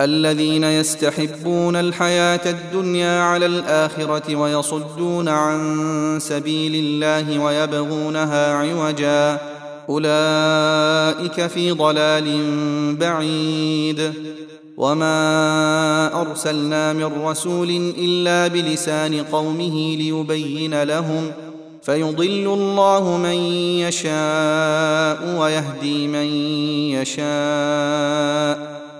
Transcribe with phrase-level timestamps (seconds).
[0.00, 9.38] الذين يستحبون الحياة الدنيا على الآخرة ويصدون عن سبيل الله ويبغونها عوجا.
[9.88, 12.38] أولئك في ضلال
[12.96, 14.12] بعيد.
[14.76, 21.32] وما أرسلنا من رسول إلا بلسان قومه ليبين لهم.
[21.82, 23.36] فيضل الله من
[23.80, 26.26] يشاء ويهدي من
[27.00, 28.73] يشاء.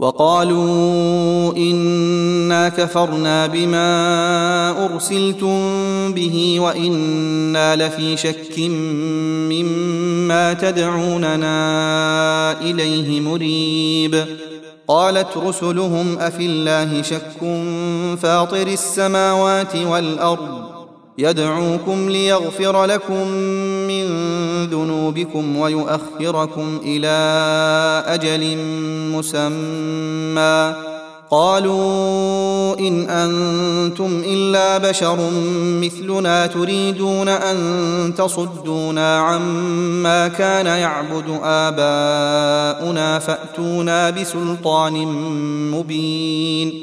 [0.00, 5.58] وقالوا انا كفرنا بما ارسلتم
[6.12, 8.58] به وأنا لفي شك
[9.50, 11.50] مما تدعوننا
[12.60, 14.24] اليه مريب
[14.88, 17.40] قالت رسلهم افي الله شك
[18.22, 20.67] فاطر السماوات والارض
[21.18, 23.28] يدعوكم ليغفر لكم
[23.88, 24.06] من
[24.66, 27.08] ذنوبكم ويؤخركم إلى
[28.06, 28.56] أجل
[29.12, 30.74] مسمى.
[31.30, 35.30] قالوا إن أنتم إلا بشر
[35.82, 37.58] مثلنا تريدون أن
[38.18, 44.94] تصدونا عما كان يعبد آباؤنا فأتونا بسلطان
[45.74, 46.82] مبين.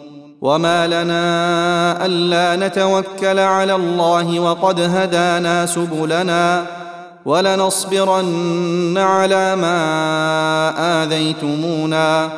[0.41, 6.65] وما لنا الا نتوكل على الله وقد هدانا سبلنا
[7.25, 12.29] ولنصبرن على ما اذيتمونا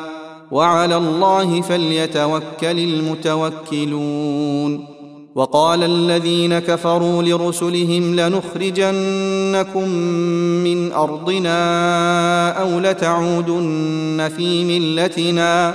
[0.50, 4.86] وعلى الله فليتوكل المتوكلون
[5.34, 9.88] وقال الذين كفروا لرسلهم لنخرجنكم
[10.64, 15.74] من ارضنا أو لتعودن في ملتنا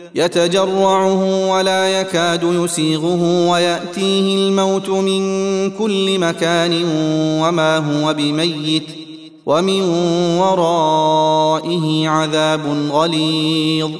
[0.15, 5.21] يتجرعه ولا يكاد يسيغه ويأتيه الموت من
[5.71, 6.83] كل مكان
[7.41, 8.83] وما هو بميت
[9.45, 9.81] ومن
[10.37, 12.61] ورائه عذاب
[12.91, 13.91] غليظ.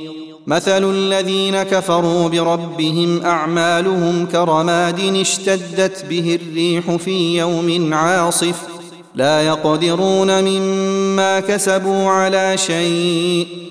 [0.48, 8.56] مثل الذين كفروا بربهم أعمالهم كرماد اشتدت به الريح في يوم عاصف.
[9.16, 13.71] لا يقدرون مما كسبوا على شيء.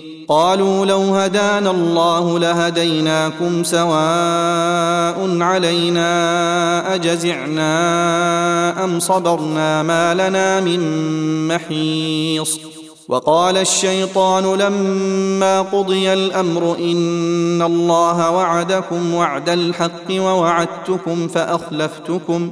[0.27, 12.59] قالوا لو هدانا الله لهديناكم سواء علينا أجزعنا أم صبرنا ما لنا من محيص
[13.07, 22.51] وقال الشيطان لما قضي الأمر إن الله وعدكم وعد الحق ووعدتكم فأخلفتكم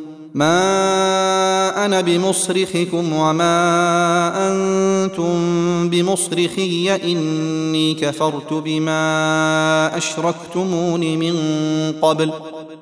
[0.33, 3.53] ما أنا بمصرخكم وما
[4.51, 11.35] أنتم بمصرخي اني كفرت بما اشركتمون من
[12.01, 12.31] قبل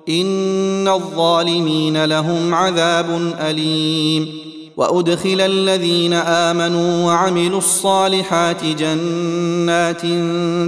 [0.10, 10.01] ان الظالمين لهم عذاب اليم وادخل الذين امنوا وعملوا الصالحات جنات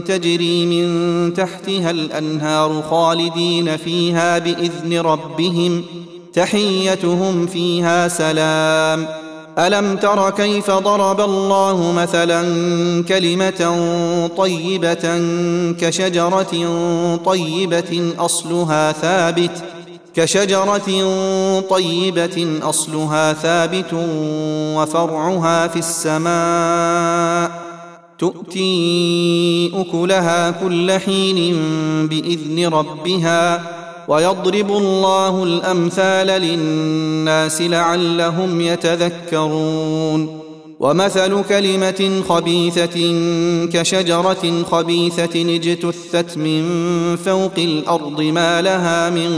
[0.07, 5.83] تجري من تحتها الانهار خالدين فيها باذن ربهم
[6.33, 9.07] تحيتهم فيها سلام.
[9.59, 12.43] ألم تر كيف ضرب الله مثلا
[13.03, 13.79] كلمة
[14.37, 15.21] طيبة
[15.79, 16.53] كشجرة
[17.25, 19.63] طيبة أصلها ثابت
[20.15, 20.89] كشجرة
[21.69, 23.93] طيبة أصلها ثابت
[24.75, 27.61] وفرعها في السماء.
[28.19, 31.67] تؤتي أكلها كل حين
[32.07, 33.80] بإذن ربها.
[34.11, 40.39] ويضرب الله الأمثال للناس لعلهم يتذكرون.
[40.79, 42.97] ومثل كلمة خبيثة
[43.73, 46.63] كشجرة خبيثة اجتثت من
[47.25, 49.31] فوق الأرض ما لها من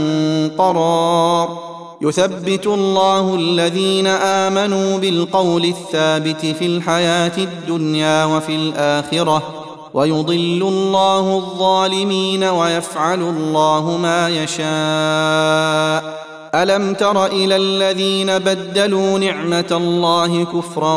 [0.58, 1.58] قرار.
[2.02, 9.63] يثبت الله الذين آمنوا بالقول الثابت في الحياة الدنيا وفي الآخرة.
[9.94, 16.24] ويضل الله الظالمين ويفعل الله ما يشاء.
[16.54, 20.96] ألم تر إلى الذين بدلوا نعمة الله كفرا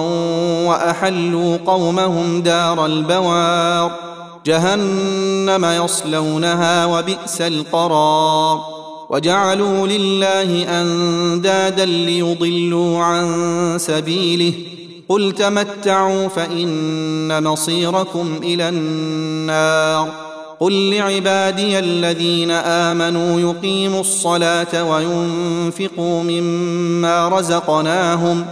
[0.67, 3.91] وأحلوا قومهم دار البوار؟
[4.45, 8.61] جهنم يصلونها وبئس القرار.
[9.09, 14.53] وجعلوا لله أندادا ليضلوا عن سبيله.
[15.09, 20.11] قل تمتعوا فان مصيركم إلى النار
[20.59, 28.45] قل لعبادي الذين امنوا يقيموا الصلاه وينفقوا مما رزقناهم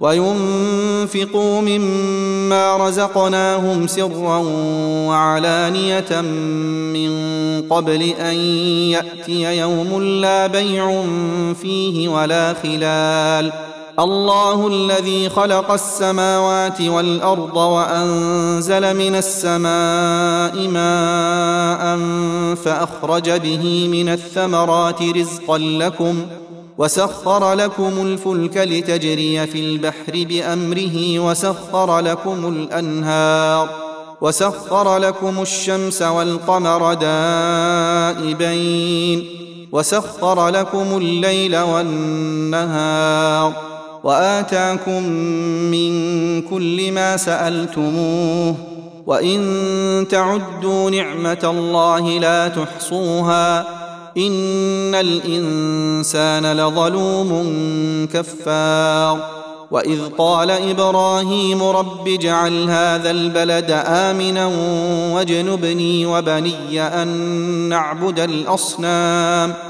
[0.00, 4.42] وينفقوا مما رزقناهم سرا
[5.08, 7.12] وعلانيه من
[7.70, 11.04] قبل ان ياتي يوم لا بيع
[11.62, 13.52] فيه ولا خلال
[14.00, 21.98] الله الذي خلق السماوات والأرض وأنزل من السماء ماء
[22.54, 26.26] فأخرج به من الثمرات رزقا لكم
[26.78, 33.68] وسخر لكم الفلك لتجري في البحر بأمره وسخر لكم الأنهار
[34.20, 36.94] وسخر لكم الشمس والقمر
[38.14, 38.60] دائبين
[39.72, 42.90] وسخر لكم الليل والنهار
[44.04, 45.02] وآتاكم
[45.70, 45.92] من
[46.42, 48.54] كل ما سألتموه
[49.06, 53.60] وإن تعدوا نعمة الله لا تحصوها
[54.16, 57.28] إن الإنسان لظلوم
[58.12, 59.40] كفار
[59.70, 64.46] وإذ قال إبراهيم رب اجعل هذا البلد آمنا
[65.14, 67.08] واجنبني وبني أن
[67.68, 69.69] نعبد الأصنام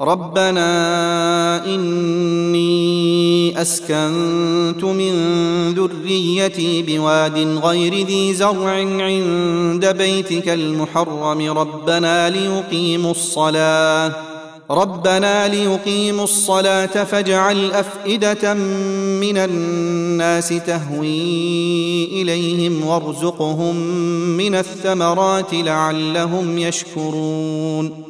[0.00, 5.12] ربنا إني أسكنت من
[5.74, 11.58] ذريتي بواد غير ذي زرع عند بيتك المحرم.
[11.58, 14.12] ربنا ليقيموا الصلاة.
[14.70, 23.76] ربنا ليقيموا الصلاة فاجعل أفئدة من الناس تهوي إليهم وارزقهم
[24.36, 28.09] من الثمرات لعلهم يشكرون.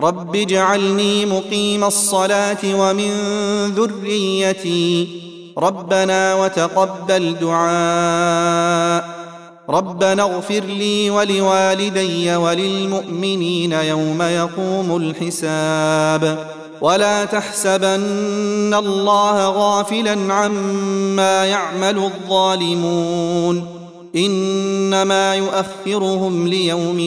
[0.00, 3.10] رب اجعلني مقيم الصلاه ومن
[3.74, 5.08] ذريتي
[5.58, 9.04] ربنا وتقبل دعاء
[9.68, 16.48] ربنا اغفر لي ولوالدي وللمؤمنين يوم يقوم الحساب
[16.80, 23.77] ولا تحسبن الله غافلا عما يعمل الظالمون
[24.16, 27.00] إنما يؤخرهم ليوم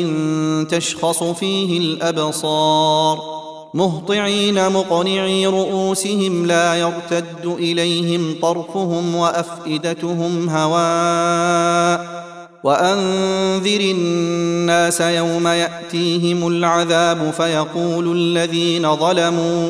[0.70, 3.42] تشخص فيه الأبصار.
[3.74, 12.22] مهطعين مقنعي رؤوسهم لا يرتد إليهم طرفهم وأفئدتهم هواء.
[12.64, 19.70] وأنذر الناس يوم يأتيهم العذاب فيقول الذين ظلموا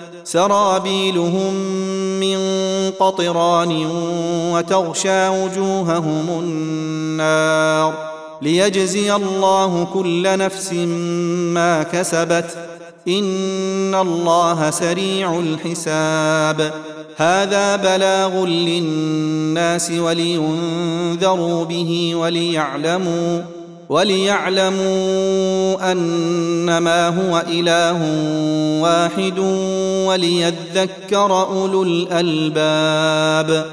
[0.23, 1.53] سرابيلهم
[2.19, 2.39] من
[2.99, 3.85] قطران
[4.53, 8.11] وتغشى وجوههم النار
[8.41, 10.73] ليجزي الله كل نفس
[11.53, 12.57] ما كسبت
[13.07, 16.73] إن الله سريع الحساب.
[17.17, 23.41] هذا بلاغ للناس ولينذروا به وليعلموا
[23.91, 27.99] وليعلموا أنما هو إله
[28.81, 29.39] واحد
[30.07, 33.65] وليذكر أولو الألباب.